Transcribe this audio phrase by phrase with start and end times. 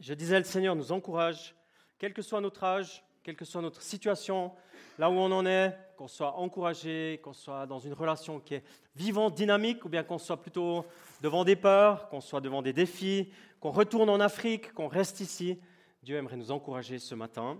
[0.00, 1.56] Je disais, le Seigneur nous encourage,
[1.98, 4.52] quel que soit notre âge, quelle que soit notre situation,
[4.96, 8.64] là où on en est, qu'on soit encouragé, qu'on soit dans une relation qui est
[8.94, 10.86] vivante, dynamique, ou bien qu'on soit plutôt
[11.20, 15.58] devant des peurs, qu'on soit devant des défis, qu'on retourne en Afrique, qu'on reste ici.
[16.04, 17.58] Dieu aimerait nous encourager ce matin.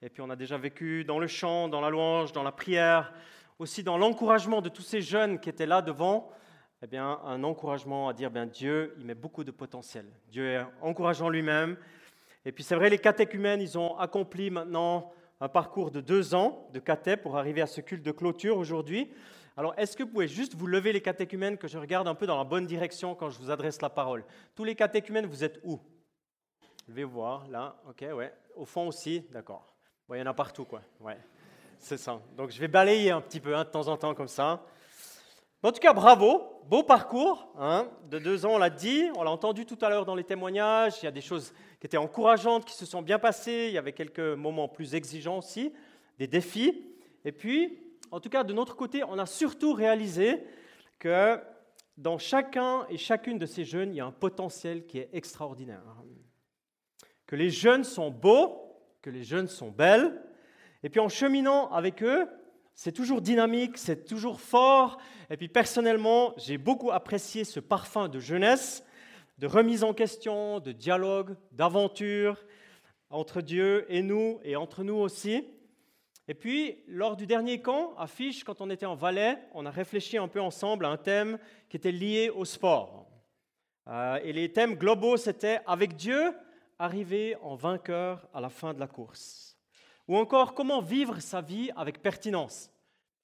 [0.00, 3.12] Et puis on a déjà vécu dans le chant, dans la louange, dans la prière,
[3.58, 6.30] aussi dans l'encouragement de tous ces jeunes qui étaient là devant,
[6.82, 10.06] eh bien, un encouragement à dire, bien, Dieu, il met beaucoup de potentiel.
[10.28, 11.76] Dieu est encourageant lui-même.
[12.44, 16.68] Et puis c'est vrai, les catéchumènes, ils ont accompli maintenant un parcours de deux ans
[16.72, 19.10] de caté pour arriver à ce culte de clôture aujourd'hui.
[19.56, 22.26] Alors, est-ce que vous pouvez juste vous lever les catéchumènes, que je regarde un peu
[22.26, 24.24] dans la bonne direction quand je vous adresse la parole?
[24.54, 25.80] Tous les catéchumènes, vous êtes où?
[26.88, 28.32] Vais voir, là, ok, ouais.
[28.56, 29.74] Au fond aussi, d'accord.
[30.10, 30.80] il y en a partout, quoi.
[30.98, 31.18] Ouais,
[31.78, 32.20] c'est ça.
[32.36, 34.64] Donc, je vais balayer un petit peu hein, de temps en temps comme ça.
[35.62, 39.30] En tout cas, bravo, beau parcours hein, de deux ans, on l'a dit, on l'a
[39.30, 42.64] entendu tout à l'heure dans les témoignages, il y a des choses qui étaient encourageantes,
[42.64, 45.70] qui se sont bien passées, il y avait quelques moments plus exigeants aussi,
[46.18, 46.82] des défis.
[47.26, 47.78] Et puis,
[48.10, 50.42] en tout cas, de notre côté, on a surtout réalisé
[50.98, 51.38] que
[51.98, 55.82] dans chacun et chacune de ces jeunes, il y a un potentiel qui est extraordinaire.
[57.26, 58.62] Que les jeunes sont beaux,
[59.02, 60.22] que les jeunes sont belles.
[60.82, 62.26] Et puis en cheminant avec eux,
[62.74, 64.98] c'est toujours dynamique, c'est toujours fort.
[65.28, 68.84] Et puis personnellement, j'ai beaucoup apprécié ce parfum de jeunesse,
[69.38, 72.44] de remise en question, de dialogue, d'aventure
[73.10, 75.44] entre Dieu et nous, et entre nous aussi.
[76.28, 79.70] Et puis, lors du dernier camp, à Fiche, quand on était en Valais, on a
[79.70, 83.10] réfléchi un peu ensemble à un thème qui était lié au sport.
[83.88, 86.32] Euh, et les thèmes globaux, c'était avec Dieu,
[86.78, 89.49] arriver en vainqueur à la fin de la course
[90.10, 92.68] Ou encore, comment vivre sa vie avec pertinence,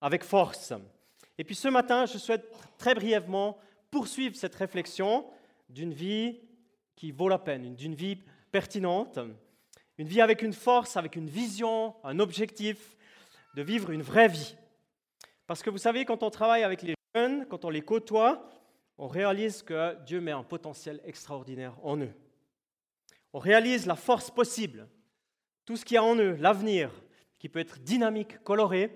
[0.01, 0.73] avec force.
[1.37, 3.59] Et puis ce matin, je souhaite très brièvement
[3.91, 5.27] poursuivre cette réflexion
[5.69, 6.39] d'une vie
[6.95, 8.21] qui vaut la peine, d'une vie
[8.53, 9.19] pertinente,
[9.99, 12.97] une vie avec une force, avec une vision, un objectif,
[13.57, 14.55] de vivre une vraie vie.
[15.49, 18.49] Parce que vous savez, quand on travaille avec les jeunes, quand on les côtoie,
[18.97, 22.15] on réalise que Dieu met un potentiel extraordinaire en eux.
[23.33, 24.87] On réalise la force possible,
[25.67, 26.91] tout ce qu'il y a en eux, l'avenir,
[27.39, 28.91] qui peut être dynamique, coloré.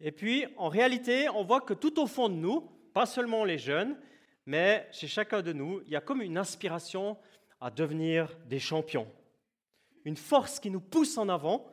[0.00, 2.60] Et puis, en réalité, on voit que tout au fond de nous,
[2.94, 3.98] pas seulement les jeunes,
[4.46, 7.18] mais chez chacun de nous, il y a comme une aspiration
[7.60, 9.10] à devenir des champions.
[10.04, 11.66] Une force qui nous pousse en avant,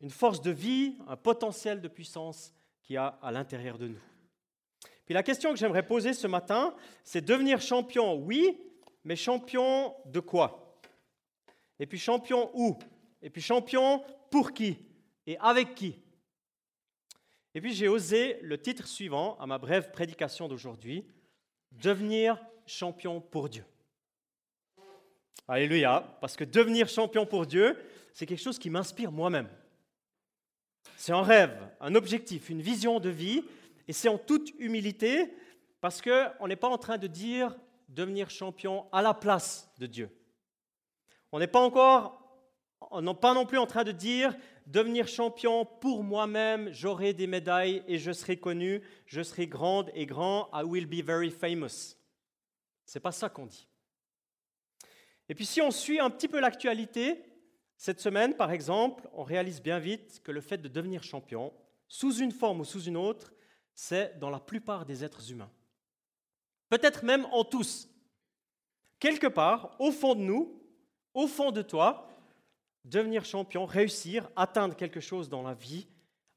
[0.00, 2.52] une force de vie, un potentiel de puissance
[2.82, 4.00] qui a à l'intérieur de nous.
[5.04, 8.56] Puis la question que j'aimerais poser ce matin, c'est devenir champion, oui,
[9.04, 10.59] mais champion de quoi?
[11.80, 12.78] Et puis champion où?
[13.22, 14.78] Et puis champion pour qui?
[15.26, 15.96] Et avec qui?
[17.54, 21.04] Et puis j'ai osé le titre suivant à ma brève prédication d'aujourd'hui,
[21.72, 22.36] Devenir
[22.66, 23.64] champion pour Dieu.
[25.46, 27.76] Alléluia, parce que devenir champion pour Dieu,
[28.12, 29.48] c'est quelque chose qui m'inspire moi-même.
[30.96, 33.44] C'est un rêve, un objectif, une vision de vie,
[33.86, 35.32] et c'est en toute humilité,
[35.80, 37.56] parce qu'on n'est pas en train de dire
[37.88, 40.10] devenir champion à la place de Dieu.
[41.32, 42.20] On n'est pas encore,
[43.20, 44.36] pas non plus en train de dire
[44.66, 50.06] devenir champion pour moi-même, j'aurai des médailles et je serai connu, je serai grande et
[50.06, 51.96] grand, I will be very famous.
[52.84, 53.68] C'est pas ça qu'on dit.
[55.28, 57.24] Et puis si on suit un petit peu l'actualité,
[57.76, 61.52] cette semaine par exemple, on réalise bien vite que le fait de devenir champion,
[61.88, 63.32] sous une forme ou sous une autre,
[63.74, 65.50] c'est dans la plupart des êtres humains
[66.70, 67.90] peut-être même en tous.
[68.98, 70.59] Quelque part, au fond de nous,
[71.14, 72.08] au fond de toi,
[72.84, 75.86] devenir champion, réussir, atteindre quelque chose dans la vie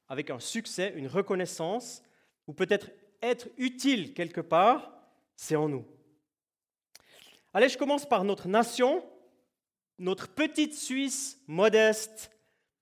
[0.08, 2.02] avec un succès, une reconnaissance,
[2.46, 2.90] ou peut-être
[3.22, 4.92] être utile quelque part,
[5.34, 5.86] c'est en nous.
[7.52, 9.04] Allez, je commence par notre nation,
[9.98, 12.30] notre petite Suisse modeste,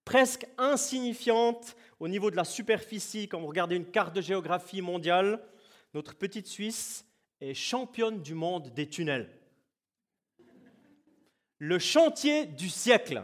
[0.04, 5.40] presque insignifiante au niveau de la superficie quand vous regardez une carte de géographie mondiale,
[5.94, 7.06] notre petite Suisse
[7.40, 9.41] est championne du monde des tunnels.
[11.62, 13.22] Le chantier du siècle.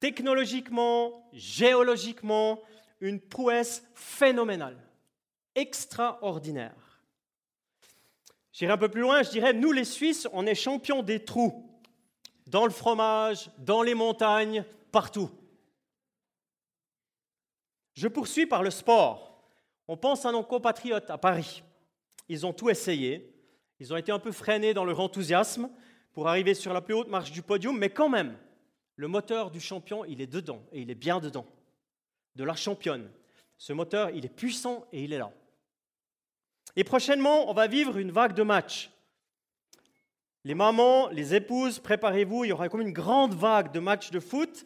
[0.00, 2.60] Technologiquement, géologiquement,
[3.00, 4.76] une prouesse phénoménale,
[5.54, 7.00] extraordinaire.
[8.52, 11.80] J'irai un peu plus loin, je dirais, nous les Suisses, on est champions des trous,
[12.46, 15.30] dans le fromage, dans les montagnes, partout.
[17.94, 19.42] Je poursuis par le sport.
[19.88, 21.62] On pense à nos compatriotes à Paris
[22.30, 23.34] ils ont tout essayé.
[23.80, 25.68] Ils ont été un peu freinés dans leur enthousiasme
[26.12, 28.36] pour arriver sur la plus haute marche du podium, mais quand même,
[28.96, 31.46] le moteur du champion, il est dedans, et il est bien dedans,
[32.36, 33.08] de la championne.
[33.56, 35.30] Ce moteur, il est puissant et il est là.
[36.76, 38.90] Et prochainement, on va vivre une vague de matchs.
[40.44, 44.20] Les mamans, les épouses, préparez-vous, il y aura comme une grande vague de matchs de
[44.20, 44.64] foot,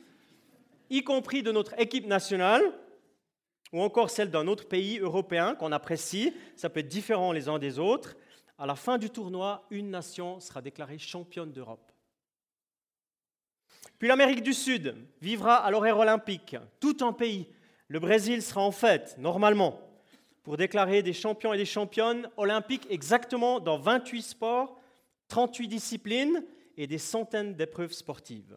[0.91, 2.62] y compris de notre équipe nationale,
[3.73, 6.32] ou encore celle d'un autre pays européen qu'on apprécie.
[6.55, 8.14] Ça peut être différent les uns des autres.
[8.59, 11.93] À la fin du tournoi, une nation sera déclarée championne d'Europe.
[13.99, 17.49] Puis l'Amérique du Sud vivra à l'horaire olympique, tout un pays.
[17.89, 19.81] Le Brésil sera en fête, normalement,
[20.43, 24.79] pour déclarer des champions et des championnes olympiques exactement dans 28 sports
[25.29, 26.45] 38 disciplines
[26.77, 28.56] et des centaines d'épreuves sportives.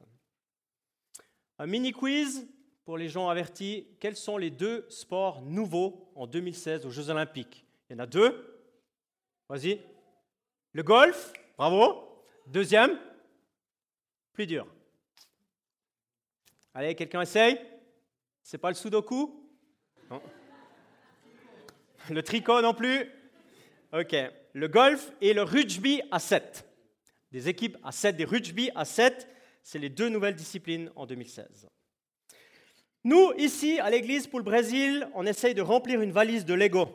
[1.60, 2.48] Un mini quiz
[2.86, 3.88] pour les gens avertis.
[4.00, 7.66] Quels sont les deux sports nouveaux en 2016 aux Jeux Olympiques?
[7.90, 8.57] Il y en a deux.
[9.50, 9.82] Vas-y.
[10.74, 12.26] Le golf, bravo.
[12.48, 12.98] Deuxième,
[14.34, 14.68] plus dur.
[16.74, 17.60] Allez, quelqu'un essaye
[18.44, 19.44] C'est pas le sudoku?
[20.10, 20.22] Non.
[22.10, 23.12] Le tricot non plus?
[23.92, 24.16] Ok.
[24.54, 26.68] Le golf et le rugby à 7
[27.32, 29.28] des équipes à 7, des rugby à 7.
[29.64, 31.68] C'est les deux nouvelles disciplines en 2016.
[33.04, 36.88] Nous, ici, à l'église pour le Brésil, on essaye de remplir une valise de Lego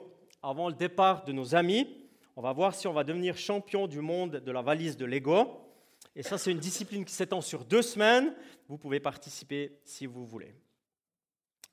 [0.43, 2.02] avant le départ de nos amis.
[2.37, 5.61] On va voir si on va devenir champion du monde de la valise de Lego.
[6.17, 8.35] Et ça, c'est une discipline qui s'étend sur deux semaines.
[8.69, 10.55] Vous pouvez participer si vous voulez.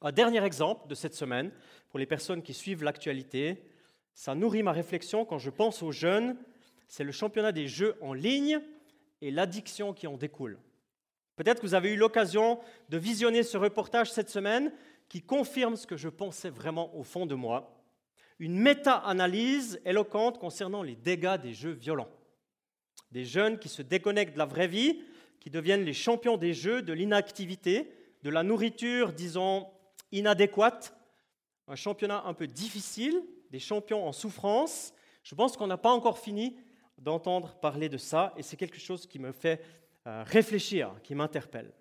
[0.01, 1.51] Un dernier exemple de cette semaine,
[1.89, 3.63] pour les personnes qui suivent l'actualité,
[4.13, 6.37] ça nourrit ma réflexion quand je pense aux jeunes
[6.89, 8.59] c'est le championnat des jeux en ligne
[9.21, 10.59] et l'addiction qui en découle.
[11.35, 12.59] Peut-être que vous avez eu l'occasion
[12.89, 14.73] de visionner ce reportage cette semaine
[15.07, 17.78] qui confirme ce que je pensais vraiment au fond de moi.
[18.39, 22.09] Une méta-analyse éloquente concernant les dégâts des jeux violents.
[23.11, 25.01] Des jeunes qui se déconnectent de la vraie vie,
[25.39, 27.91] qui deviennent les champions des jeux, de l'inactivité,
[28.23, 29.67] de la nourriture, disons,
[30.11, 30.95] inadéquate.
[31.67, 33.21] Un championnat un peu difficile,
[33.51, 34.93] des champions en souffrance.
[35.23, 36.57] Je pense qu'on n'a pas encore fini
[36.97, 39.61] d'entendre parler de ça et c'est quelque chose qui me fait
[40.07, 41.71] euh, réfléchir, qui m'interpelle.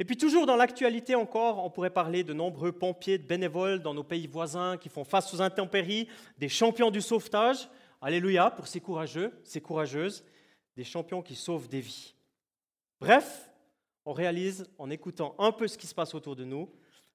[0.00, 3.94] Et puis toujours dans l'actualité encore, on pourrait parler de nombreux pompiers, de bénévoles dans
[3.94, 6.08] nos pays voisins qui font face aux intempéries,
[6.38, 7.68] des champions du sauvetage.
[8.00, 10.24] Alléluia pour ces courageux, ces courageuses,
[10.76, 12.14] des champions qui sauvent des vies.
[13.00, 13.50] Bref,
[14.04, 16.70] on réalise en écoutant un peu ce qui se passe autour de nous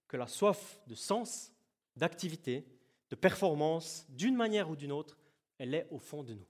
[0.10, 1.54] que la soif de sens,
[1.96, 2.66] d'activité,
[3.10, 5.18] de performance, d'une manière ou d'une autre,
[5.58, 6.46] elle est au fond de nous.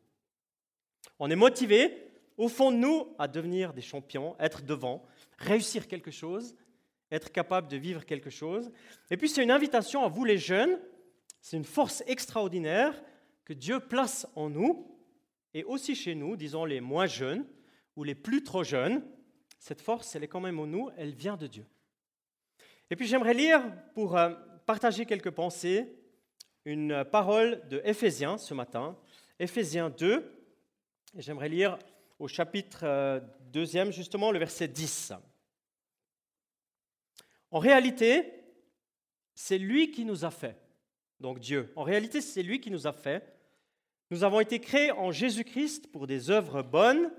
[1.19, 5.05] On est motivé, au fond de nous, à devenir des champions, être devant,
[5.43, 6.55] réussir quelque chose,
[7.11, 8.71] être capable de vivre quelque chose.
[9.11, 10.79] Et puis c'est une invitation à vous les jeunes,
[11.41, 13.01] c'est une force extraordinaire
[13.45, 14.89] que Dieu place en nous,
[15.53, 17.45] et aussi chez nous, disons les moins jeunes
[17.95, 19.03] ou les plus trop jeunes.
[19.59, 21.65] Cette force, elle est quand même en nous, elle vient de Dieu.
[22.89, 23.61] Et puis j'aimerais lire,
[23.93, 24.33] pour euh,
[24.65, 25.93] partager quelques pensées,
[26.65, 28.97] une parole de Éphésiens ce matin,
[29.39, 30.33] Éphésiens 2,
[31.15, 31.77] J'aimerais lire
[32.17, 32.79] au chapitre
[33.51, 35.13] 2, euh, justement, le verset 10.
[37.53, 38.33] En réalité,
[39.35, 40.57] c'est lui qui nous a fait,
[41.19, 41.71] donc Dieu.
[41.75, 43.23] En réalité, c'est lui qui nous a fait.
[44.09, 47.13] Nous avons été créés en Jésus-Christ pour des œuvres bonnes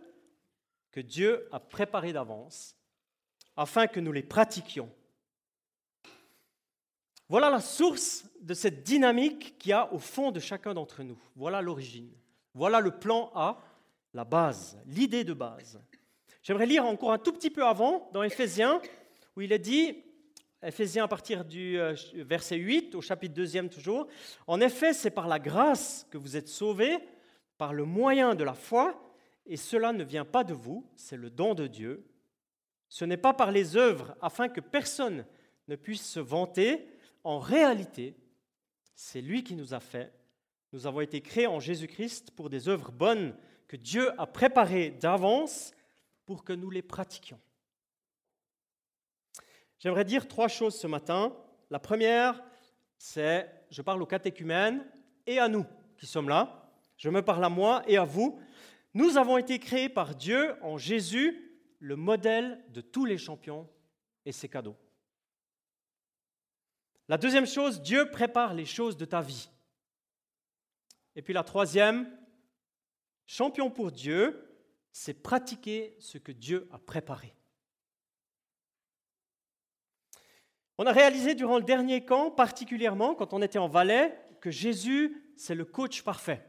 [0.91, 2.77] que Dieu a préparées d'avance,
[3.57, 4.91] afin que nous les pratiquions.
[7.29, 11.19] Voilà la source de cette dynamique qu'il y a au fond de chacun d'entre nous.
[11.37, 12.11] Voilà l'origine.
[12.55, 13.63] Voilà le plan A
[14.13, 15.81] la base, l'idée de base.
[16.43, 18.83] J'aimerais lire encore un tout petit peu avant, dans Éphésiens,
[19.37, 20.03] où il est dit,
[20.65, 24.07] Éphésiens à partir du euh, verset 8, au chapitre 2 toujours,
[24.47, 26.97] En effet, c'est par la grâce que vous êtes sauvés,
[27.59, 28.99] par le moyen de la foi,
[29.47, 32.07] et cela ne vient pas de vous, c'est le don de Dieu.
[32.89, 35.27] Ce n'est pas par les œuvres, afin que personne
[35.69, 36.89] ne puisse se vanter.
[37.25, 38.17] En réalité,
[38.95, 40.13] c'est lui qui nous a fait.
[40.73, 43.37] Nous avons été créés en Jésus-Christ pour des œuvres bonnes
[43.69, 45.73] que Dieu a préparées d'avance
[46.25, 47.41] pour que nous les pratiquions.
[49.79, 51.37] J'aimerais dire trois choses ce matin.
[51.71, 52.43] La première,
[52.99, 54.85] c'est, je parle aux catéchumènes
[55.27, 55.67] et à nous
[55.97, 56.71] qui sommes là.
[56.97, 58.39] Je me parle à moi et à vous.
[58.95, 63.69] Nous avons été créés par Dieu en Jésus, le modèle de tous les champions
[64.25, 64.77] et ses cadeaux.
[67.09, 69.51] La deuxième chose, Dieu prépare les choses de ta vie.
[71.17, 72.09] Et puis la troisième,
[73.27, 74.49] Champion pour Dieu,
[74.93, 77.35] c'est pratiquer ce que Dieu a préparé.
[80.79, 85.33] On a réalisé durant le dernier camp, particulièrement quand on était en Valais, que Jésus,
[85.37, 86.45] c'est le coach parfait,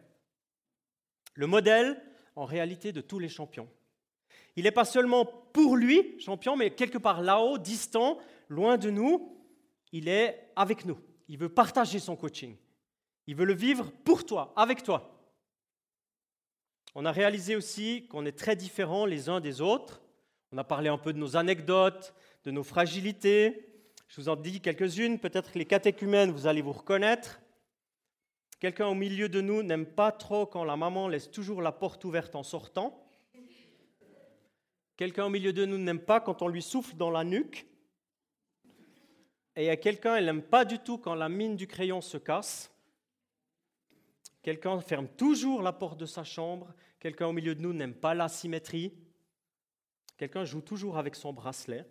[1.36, 2.01] le modèle
[2.36, 3.70] en réalité de tous les champions.
[4.55, 9.38] Il n'est pas seulement pour lui, champion, mais quelque part là-haut, distant, loin de nous,
[9.91, 10.98] il est avec nous.
[11.27, 12.55] Il veut partager son coaching.
[13.27, 15.12] Il veut le vivre pour toi, avec toi.
[16.94, 20.01] On a réalisé aussi qu'on est très différents les uns des autres.
[20.51, 22.13] On a parlé un peu de nos anecdotes,
[22.46, 23.75] de nos fragilités.
[24.08, 25.20] Je vous en dis quelques-unes.
[25.20, 27.42] Peut-être les catéchumènes, vous allez vous reconnaître.
[28.60, 32.04] Quelqu'un au milieu de nous n'aime pas trop quand la maman laisse toujours la porte
[32.06, 33.06] ouverte en sortant.
[34.98, 37.68] Quelqu'un au milieu de nous n'aime pas quand on lui souffle dans la nuque.
[39.58, 42.02] Et il y a quelqu'un, elle n'aime pas du tout quand la mine du crayon
[42.02, 42.72] se casse.
[44.42, 46.74] Quelqu'un ferme toujours la porte de sa chambre.
[47.00, 48.94] Quelqu'un au milieu de nous n'aime pas la symétrie.
[50.18, 51.86] Quelqu'un joue toujours avec son bracelet,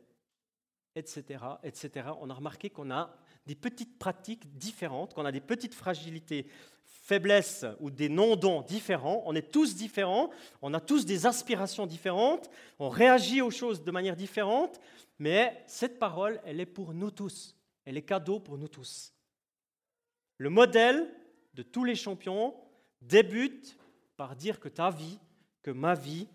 [0.94, 2.08] etc., etc.
[2.20, 3.14] On a remarqué qu'on a
[3.46, 6.46] des petites pratiques différentes, qu'on a des petites fragilités,
[6.84, 9.22] faiblesses ou des non-dons différents.
[9.26, 10.30] On est tous différents,
[10.62, 14.80] on a tous des aspirations différentes, on réagit aux choses de manière différente,
[15.18, 17.56] mais cette parole, elle est pour nous tous.
[17.84, 19.12] Elle est cadeau pour nous tous.
[20.38, 21.06] Le modèle
[21.52, 22.54] de tous les champions
[23.02, 23.76] débute
[24.16, 25.18] par dire que ta vie,
[25.62, 26.28] que ma vie,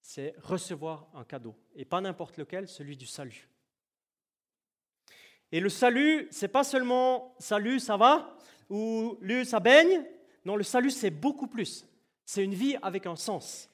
[0.00, 1.54] c'est recevoir un cadeau.
[1.76, 3.48] Et pas n'importe lequel, celui du salut.
[5.52, 8.36] Et le salut, c'est pas seulement salut, ça va
[8.70, 10.02] ou lui, ça baigne.
[10.46, 11.86] Non, le salut, c'est beaucoup plus.
[12.24, 13.68] C'est une vie avec un sens.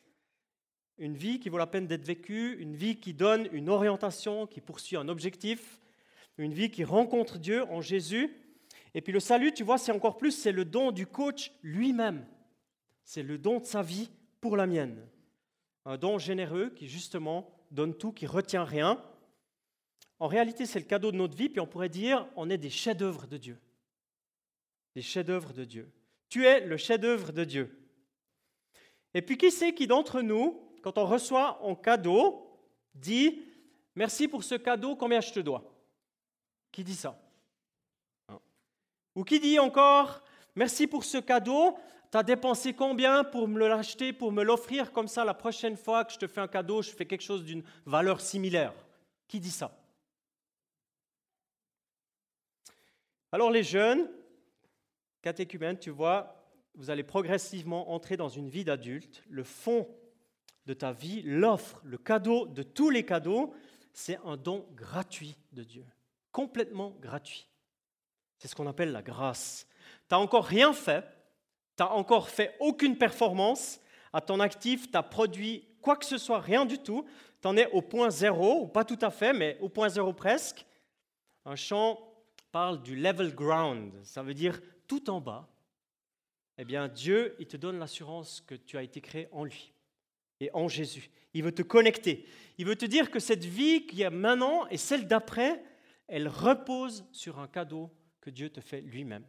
[0.99, 4.61] Une vie qui vaut la peine d'être vécue, une vie qui donne une orientation, qui
[4.61, 5.79] poursuit un objectif,
[6.37, 8.37] une vie qui rencontre Dieu en Jésus.
[8.95, 12.27] Et puis le salut, tu vois, c'est encore plus, c'est le don du coach lui-même.
[13.05, 15.07] C'est le don de sa vie pour la mienne.
[15.85, 19.01] Un don généreux qui justement donne tout, qui retient rien.
[20.21, 22.71] En réalité, c'est le cadeau de notre vie, puis on pourrait dire, on est des
[22.71, 23.59] chefs-d'œuvre de Dieu.
[24.95, 25.93] Des chefs-d'œuvre de Dieu.
[26.29, 27.79] Tu es le chef-d'œuvre de Dieu.
[29.15, 32.49] Et puis, qui c'est qui d'entre nous, quand on reçoit un cadeau,
[32.95, 33.43] dit
[33.95, 35.65] Merci pour ce cadeau, combien je te dois?
[36.71, 37.21] Qui dit ça?
[39.15, 40.23] Ou qui dit encore
[40.55, 41.77] Merci pour ce cadeau,
[42.11, 46.05] tu as dépensé combien pour me l'acheter, pour me l'offrir Comme ça, la prochaine fois
[46.05, 48.75] que je te fais un cadeau, je fais quelque chose d'une valeur similaire?
[49.29, 49.78] Qui dit ça?
[53.31, 54.09] Alors les jeunes,
[55.21, 56.39] catéchumènes, tu vois,
[56.75, 59.23] vous allez progressivement entrer dans une vie d'adulte.
[59.29, 59.87] Le fond
[60.67, 63.55] de ta vie, l'offre, le cadeau de tous les cadeaux,
[63.93, 65.85] c'est un don gratuit de Dieu,
[66.33, 67.49] complètement gratuit.
[68.39, 69.67] C'est ce qu'on appelle la grâce.
[70.09, 71.03] Tu n'as encore rien fait,
[71.77, 73.81] tu n'as encore fait aucune performance
[74.13, 77.05] à ton actif, tu produit quoi que ce soit, rien du tout,
[77.43, 80.13] tu en es au point zéro, ou pas tout à fait, mais au point zéro
[80.13, 80.65] presque.
[81.45, 82.08] Un chant
[82.51, 85.49] parle du level ground, ça veut dire tout en bas.
[86.57, 89.73] Eh bien, Dieu, il te donne l'assurance que tu as été créé en lui
[90.41, 91.11] et en Jésus.
[91.35, 92.27] Il veut te connecter.
[92.57, 95.63] Il veut te dire que cette vie qui est maintenant et celle d'après,
[96.09, 97.91] elle repose sur un cadeau
[98.21, 99.25] que Dieu te fait lui-même.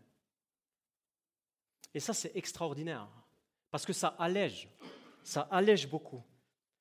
[1.94, 3.08] Et ça, c'est extraordinaire,
[3.72, 4.70] parce que ça allège,
[5.24, 6.24] ça allège beaucoup,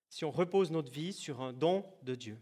[0.09, 2.38] si on repose notre vie sur un don de Dieu.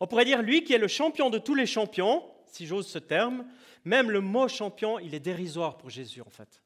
[0.00, 2.98] On pourrait dire, lui qui est le champion de tous les champions, si j'ose ce
[2.98, 3.46] terme,
[3.84, 6.62] même le mot champion, il est dérisoire pour Jésus en fait.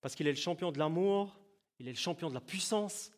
[0.00, 1.38] Parce qu'il est le champion de l'amour,
[1.78, 3.10] il est le champion de la puissance,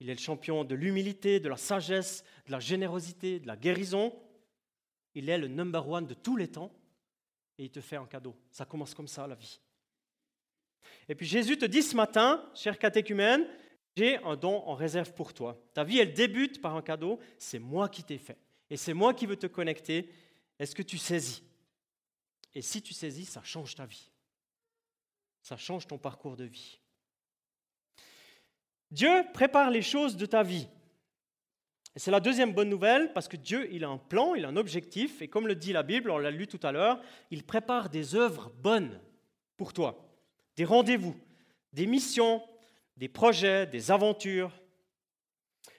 [0.00, 4.12] il est le champion de l'humilité, de la sagesse, de la générosité, de la guérison.
[5.14, 6.72] Il est le number one de tous les temps
[7.58, 8.34] et il te fait un cadeau.
[8.50, 9.60] Ça commence comme ça, la vie.
[11.08, 13.46] Et puis Jésus te dit ce matin, cher catéchumène,
[13.96, 15.56] j'ai un don en réserve pour toi.
[15.74, 18.38] Ta vie, elle débute par un cadeau, c'est moi qui t'ai fait.
[18.70, 20.08] Et c'est moi qui veux te connecter.
[20.58, 21.42] Est-ce que tu saisis?
[22.54, 24.10] Et si tu saisis, ça change ta vie.
[25.42, 26.78] Ça change ton parcours de vie.
[28.90, 30.68] Dieu prépare les choses de ta vie.
[31.96, 34.56] C'est la deuxième bonne nouvelle parce que Dieu, il a un plan, il a un
[34.56, 37.90] objectif, et comme le dit la Bible, on l'a lu tout à l'heure, il prépare
[37.90, 38.98] des œuvres bonnes
[39.56, 40.08] pour toi,
[40.56, 41.14] des rendez-vous,
[41.72, 42.42] des missions,
[42.96, 44.52] des projets, des aventures.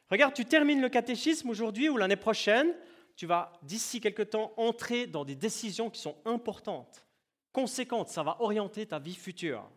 [0.09, 2.75] Regarde, tu termines le catéchisme aujourd'hui ou l'année prochaine,
[3.15, 7.05] tu vas d'ici quelque temps entrer dans des décisions qui sont importantes,
[7.51, 9.69] conséquentes, ça va orienter ta vie future.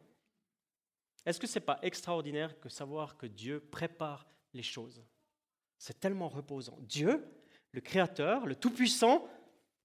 [1.25, 5.05] Est-ce que ce n'est pas extraordinaire que savoir que Dieu prépare les choses?
[5.79, 6.79] C'est tellement reposant.
[6.81, 7.25] Dieu,
[7.73, 9.29] le Créateur, le Tout-Puissant,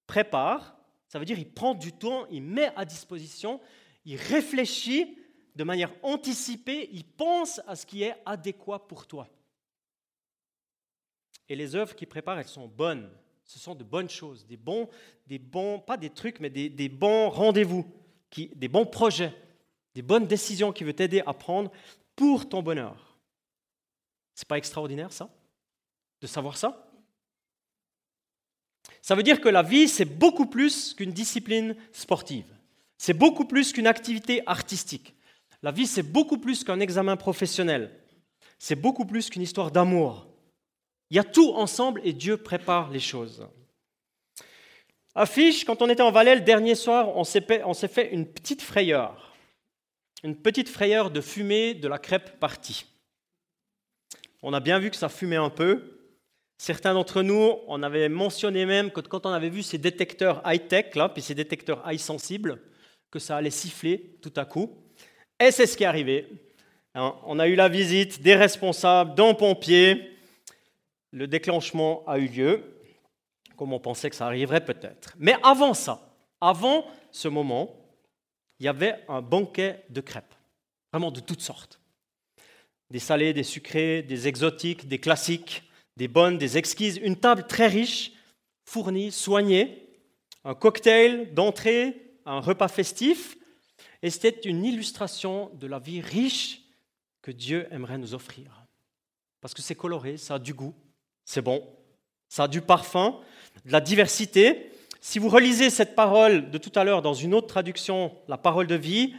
[0.08, 0.78] prépare,
[1.08, 3.60] ça veut dire il prend du temps, il met à disposition,
[4.06, 5.18] il réfléchit
[5.56, 9.28] de manière anticipée, il pense à ce qui est adéquat pour toi.
[11.50, 13.12] Et les œuvres qu'il prépare, elles sont bonnes.
[13.52, 14.88] Ce sont de bonnes choses, des bons,
[15.28, 17.86] des bons pas des trucs, mais des, bons rendez-vous,
[18.38, 19.34] des bons projets
[19.94, 21.70] des bonnes décisions qui veut t'aider à prendre
[22.16, 23.18] pour ton bonheur.
[24.34, 25.30] C'est pas extraordinaire ça?
[26.22, 26.88] De savoir ça?
[29.02, 32.46] Ça veut dire que la vie, c'est beaucoup plus qu'une discipline sportive.
[32.98, 35.14] C'est beaucoup plus qu'une activité artistique.
[35.62, 38.00] La vie, c'est beaucoup plus qu'un examen professionnel.
[38.60, 40.31] C'est beaucoup plus qu'une histoire d'amour.
[41.12, 43.46] Il y a tout ensemble et Dieu prépare les choses.
[45.14, 47.42] Affiche, quand on était en Valais le dernier soir, on s'est
[47.90, 49.36] fait une petite frayeur.
[50.24, 52.86] Une petite frayeur de fumée de la crêpe partie.
[54.42, 56.00] On a bien vu que ça fumait un peu.
[56.58, 60.94] Certains d'entre nous, on avait mentionné même que quand on avait vu ces détecteurs high-tech,
[61.14, 62.62] puis ces détecteurs high sensibles,
[63.10, 64.78] que ça allait siffler tout à coup.
[65.38, 66.28] Et c'est ce qui est arrivé.
[66.96, 70.08] Hein, on a eu la visite des responsables, d'un pompier.
[71.12, 72.64] Le déclenchement a eu lieu,
[73.58, 75.14] comme on pensait que ça arriverait peut-être.
[75.18, 77.76] Mais avant ça, avant ce moment,
[78.60, 80.34] il y avait un banquet de crêpes,
[80.92, 81.80] vraiment de toutes sortes.
[82.90, 85.64] Des salés, des sucrés, des exotiques, des classiques,
[85.98, 88.14] des bonnes, des exquises, une table très riche,
[88.66, 89.90] fournie, soignée,
[90.44, 93.38] un cocktail d'entrée, un repas festif,
[94.02, 96.62] et c'était une illustration de la vie riche
[97.22, 98.66] que Dieu aimerait nous offrir.
[99.42, 100.74] Parce que c'est coloré, ça a du goût,
[101.32, 101.66] c'est bon,
[102.28, 103.18] ça a du parfum,
[103.64, 104.70] de la diversité.
[105.00, 108.68] Si vous relisez cette parole de tout à l'heure dans une autre traduction, la parole
[108.68, 109.14] de vie,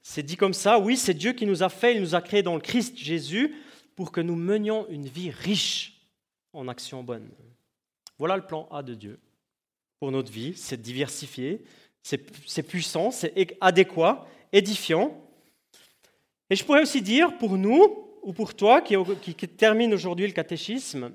[0.00, 2.44] c'est dit comme ça, oui, c'est Dieu qui nous a fait, il nous a créés
[2.44, 3.56] dans le Christ Jésus
[3.96, 6.00] pour que nous menions une vie riche
[6.52, 7.28] en actions bonnes.
[8.18, 9.18] Voilà le plan A de Dieu
[9.98, 11.64] pour notre vie, c'est diversifié,
[12.04, 15.20] c'est puissant, c'est adéquat, édifiant.
[16.50, 18.94] Et je pourrais aussi dire pour nous, ou pour toi qui,
[19.34, 21.10] qui termine aujourd'hui le catéchisme,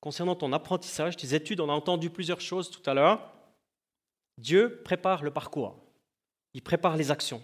[0.00, 3.32] concernant ton apprentissage, tes études, on a entendu plusieurs choses tout à l'heure.
[4.38, 5.76] Dieu prépare le parcours,
[6.54, 7.42] il prépare les actions.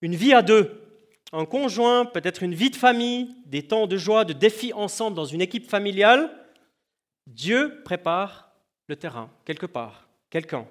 [0.00, 0.82] Une vie à deux,
[1.32, 5.24] un conjoint, peut-être une vie de famille, des temps de joie, de défis ensemble dans
[5.24, 6.30] une équipe familiale,
[7.26, 8.52] Dieu prépare
[8.88, 10.66] le terrain, quelque part, quelqu'un.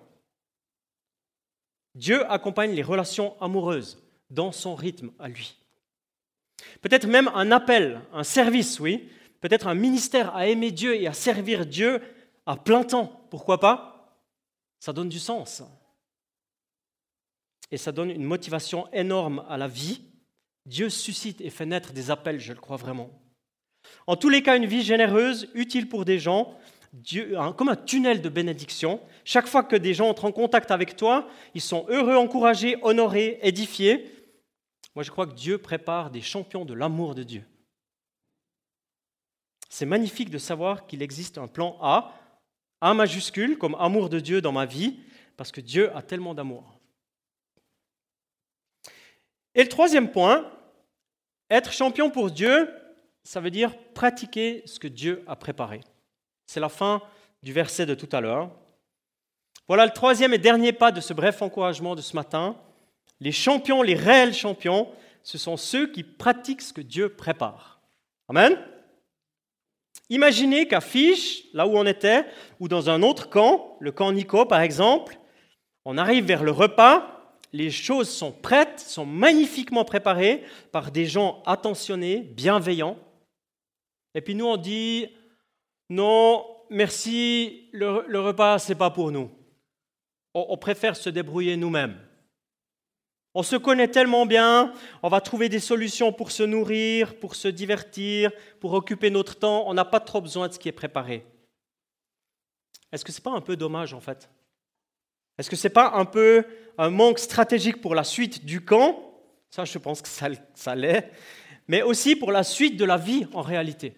[1.96, 5.58] Dieu accompagne les relations amoureuses dans son rythme à lui.
[6.82, 9.10] Peut-être même un appel, un service, oui.
[9.42, 12.02] Peut-être un ministère à aimer Dieu et à servir Dieu
[12.46, 13.28] à plein temps.
[13.30, 14.22] Pourquoi pas?
[14.80, 15.64] Ça donne du sens.
[17.72, 20.02] Et ça donne une motivation énorme à la vie.
[20.66, 23.10] Dieu suscite et fait naître des appels, je le crois vraiment.
[24.06, 26.56] En tous les cas, une vie généreuse, utile pour des gens,
[26.94, 29.00] Dieu, comme un tunnel de bénédiction.
[29.24, 33.40] Chaque fois que des gens entrent en contact avec toi, ils sont heureux, encouragés, honorés,
[33.42, 34.14] édifiés.
[34.94, 37.44] Moi, je crois que Dieu prépare des champions de l'amour de Dieu.
[39.72, 42.14] C'est magnifique de savoir qu'il existe un plan A,
[42.82, 45.00] A majuscule, comme amour de Dieu dans ma vie,
[45.38, 46.78] parce que Dieu a tellement d'amour.
[49.56, 50.52] Et le troisième point,
[51.50, 52.70] être champion pour Dieu,
[53.24, 55.80] ça veut dire pratiquer ce que Dieu a préparé.
[56.48, 57.02] C'est la fin
[57.42, 58.52] du verset de tout à l'heure.
[59.70, 62.58] Voilà le troisième et dernier pas de ce bref encouragement de ce matin.
[63.22, 64.92] Les champions, les réels champions,
[65.24, 67.80] ce sont ceux qui pratiquent ce que Dieu prépare.
[68.28, 68.58] Amen.
[70.10, 72.26] Imaginez qu'à Fiche, là où on était,
[72.60, 75.18] ou dans un autre camp, le camp Nico par exemple,
[75.86, 81.42] on arrive vers le repas, les choses sont prêtes, sont magnifiquement préparées par des gens
[81.46, 82.98] attentionnés, bienveillants.
[84.14, 85.08] Et puis nous, on dit
[85.90, 89.30] non, merci, le, le repas, ce n'est pas pour nous.
[90.34, 91.98] On, préfère se débrouiller nous-mêmes.
[93.34, 97.48] On se connaît tellement bien, on va trouver des solutions pour se nourrir, pour se
[97.48, 99.64] divertir, pour occuper notre temps.
[99.68, 101.26] On n'a pas trop besoin de ce qui est préparé.
[102.92, 104.30] Est-ce que ce n'est pas un peu dommage en fait?
[105.38, 106.46] Est-ce que ce n'est pas un peu
[106.78, 109.00] un manque stratégique pour la suite du camp?
[109.50, 111.12] Ça, je pense que ça, l'est.
[111.68, 113.96] Mais aussi pour la suite de la vie en réalité.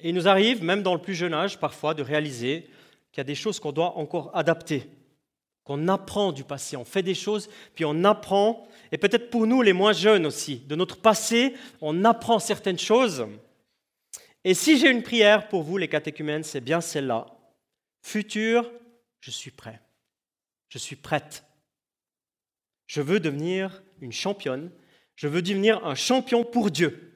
[0.00, 2.68] Il nous arrive, même dans le plus jeune âge, parfois, de réaliser
[3.12, 4.88] qu'il y a des choses qu'on doit encore adapter,
[5.70, 6.76] qu'on apprend du passé.
[6.76, 10.56] On fait des choses, puis on apprend, et peut-être pour nous les moins jeunes aussi,
[10.66, 13.24] de notre passé, on apprend certaines choses.
[14.42, 17.28] Et si j'ai une prière pour vous, les catéchumènes, c'est bien celle-là.
[18.02, 18.68] Futur,
[19.20, 19.80] je suis prêt.
[20.70, 21.44] Je suis prête.
[22.88, 24.72] Je veux devenir une championne.
[25.14, 27.06] Je veux devenir un champion pour Dieu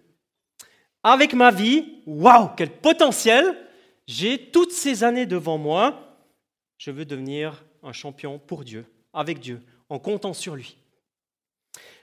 [1.02, 3.58] avec ma vie, waouh, quel potentiel,
[4.06, 6.16] j'ai toutes ces années devant moi,
[6.78, 10.76] je veux devenir un champion pour Dieu, avec Dieu, en comptant sur lui.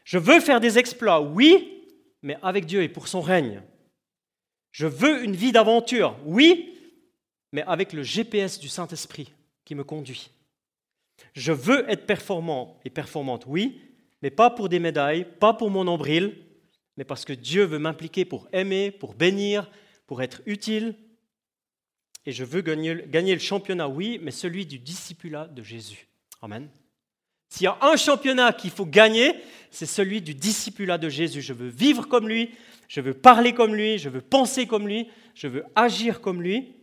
[0.03, 1.83] Je veux faire des exploits, oui,
[2.21, 3.61] mais avec Dieu et pour son règne.
[4.71, 6.77] Je veux une vie d'aventure, oui,
[7.51, 9.33] mais avec le GPS du Saint-Esprit
[9.65, 10.31] qui me conduit.
[11.33, 13.81] Je veux être performant et performante, oui,
[14.21, 16.37] mais pas pour des médailles, pas pour mon nombril,
[16.97, 19.69] mais parce que Dieu veut m'impliquer pour aimer, pour bénir,
[20.07, 20.95] pour être utile.
[22.25, 26.07] Et je veux gagner, le championnat, oui, mais celui du discipulat de Jésus.
[26.41, 26.69] Amen.
[27.49, 29.35] S'il y a un championnat qu'il faut gagner,
[29.71, 31.41] c'est celui du discipulat de Jésus.
[31.41, 32.51] Je veux vivre comme lui,
[32.87, 36.75] je veux parler comme lui, je veux penser comme lui, je veux agir comme lui.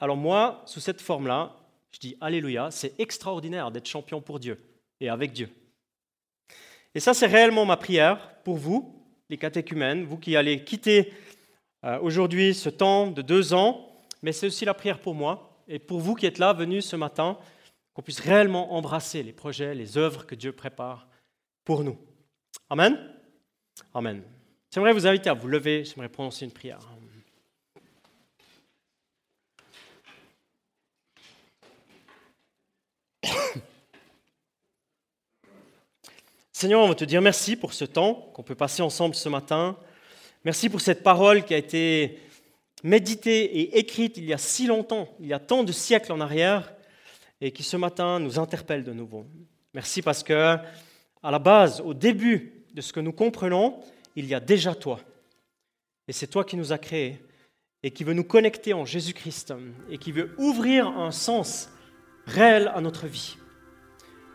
[0.00, 1.56] Alors moi, sous cette forme-là,
[1.92, 4.60] je dis Alléluia, c'est extraordinaire d'être champion pour Dieu
[5.00, 5.48] et avec Dieu.
[6.94, 11.12] Et ça, c'est réellement ma prière pour vous, les catéchumènes, vous qui allez quitter
[11.84, 13.93] euh, aujourd'hui ce temps de deux ans,
[14.24, 16.96] mais c'est aussi la prière pour moi et pour vous qui êtes là, venus ce
[16.96, 17.38] matin,
[17.92, 21.06] qu'on puisse réellement embrasser les projets, les œuvres que Dieu prépare
[21.62, 21.98] pour nous.
[22.70, 22.98] Amen.
[23.92, 24.22] Amen.
[24.72, 26.78] J'aimerais vous inviter à vous lever, j'aimerais prononcer une prière.
[36.50, 39.76] Seigneur, on veut te dire merci pour ce temps qu'on peut passer ensemble ce matin.
[40.46, 42.18] Merci pour cette parole qui a été
[42.84, 46.20] méditée et écrite il y a si longtemps, il y a tant de siècles en
[46.20, 46.72] arrière,
[47.40, 49.26] et qui ce matin nous interpelle de nouveau.
[49.72, 50.56] Merci parce que,
[51.22, 53.80] à la base, au début de ce que nous comprenons,
[54.14, 55.00] il y a déjà toi.
[56.06, 57.20] Et c'est toi qui nous as créés
[57.82, 59.52] et qui veut nous connecter en Jésus-Christ
[59.90, 61.70] et qui veut ouvrir un sens
[62.26, 63.36] réel à notre vie.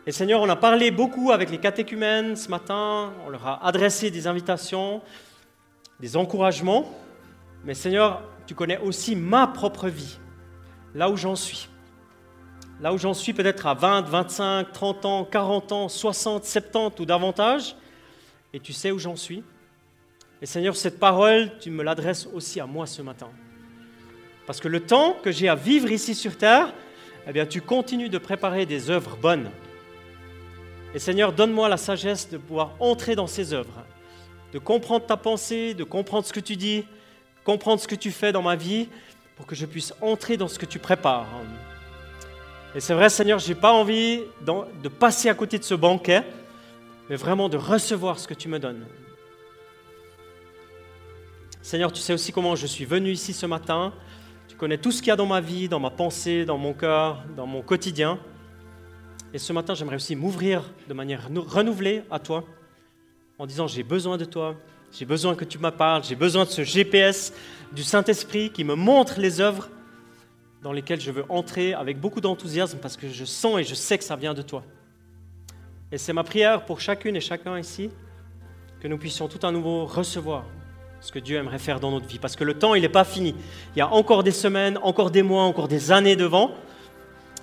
[0.06, 4.10] Et Seigneur, on a parlé beaucoup avec les catéchumènes ce matin, on leur a adressé
[4.10, 5.02] des invitations,
[6.00, 6.88] des encouragements,
[7.64, 10.18] mais Seigneur, tu connais aussi ma propre vie,
[10.92, 11.68] là où j'en suis.
[12.80, 17.06] Là où j'en suis peut-être à 20, 25, 30 ans, 40 ans, 60, 70 ou
[17.06, 17.76] davantage,
[18.52, 19.44] et tu sais où j'en suis.
[20.42, 23.28] Et Seigneur, cette parole, tu me l'adresses aussi à moi ce matin.
[24.48, 26.74] Parce que le temps que j'ai à vivre ici sur terre,
[27.28, 29.48] eh bien, tu continues de préparer des œuvres bonnes.
[30.92, 33.86] Et Seigneur, donne-moi la sagesse de pouvoir entrer dans ces œuvres,
[34.52, 36.84] de comprendre ta pensée, de comprendre ce que tu dis,
[37.50, 38.88] comprendre ce que tu fais dans ma vie,
[39.34, 41.26] pour que je puisse entrer dans ce que tu prépares.
[42.76, 46.22] Et c'est vrai, Seigneur, je n'ai pas envie de passer à côté de ce banquet,
[47.08, 48.86] mais vraiment de recevoir ce que tu me donnes.
[51.60, 53.92] Seigneur, tu sais aussi comment je suis venu ici ce matin.
[54.46, 56.72] Tu connais tout ce qu'il y a dans ma vie, dans ma pensée, dans mon
[56.72, 58.20] cœur, dans mon quotidien.
[59.34, 62.44] Et ce matin, j'aimerais aussi m'ouvrir de manière renouvelée à toi,
[63.40, 64.54] en disant j'ai besoin de toi,
[64.92, 67.32] j'ai besoin que tu me parles, j'ai besoin de ce GPS
[67.72, 69.68] du Saint-Esprit qui me montre les œuvres
[70.62, 73.96] dans lesquelles je veux entrer avec beaucoup d'enthousiasme parce que je sens et je sais
[73.98, 74.62] que ça vient de toi.
[75.92, 77.90] Et c'est ma prière pour chacune et chacun ici,
[78.80, 80.44] que nous puissions tout à nouveau recevoir
[81.00, 82.18] ce que Dieu aimerait faire dans notre vie.
[82.18, 83.34] Parce que le temps, il n'est pas fini.
[83.74, 86.52] Il y a encore des semaines, encore des mois, encore des années devant.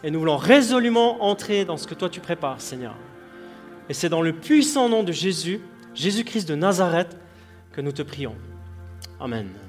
[0.04, 2.96] Et nous voulons résolument entrer dans ce que toi tu prépares, Seigneur.
[3.90, 5.60] Et c'est dans le puissant nom de Jésus,
[5.96, 7.18] Jésus-Christ de Nazareth,
[7.78, 8.34] que nous te prions.
[9.20, 9.67] Amen.